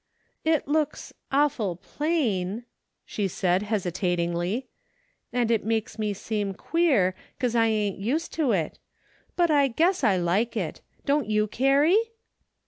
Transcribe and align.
''It 0.53 0.67
looks 0.67 1.13
awful 1.31 1.75
plain," 1.75 2.63
she 3.05 3.27
saidj 3.27 3.61
hesitatingly," 3.61 4.67
and 5.31 5.51
it 5.51 5.63
makes 5.63 5.99
me 5.99 6.11
seem 6.11 6.55
queer, 6.55 7.13
'cause 7.39 7.55
I 7.55 7.67
ain't 7.67 7.99
used 7.99 8.33
to 8.33 8.51
it, 8.51 8.79
but 9.35 9.51
I 9.51 9.67
guess 9.67 10.03
I 10.03 10.17
like 10.17 10.57
it. 10.57 10.81
Don't 11.05 11.29
you, 11.29 11.45
Carrie 11.45 12.13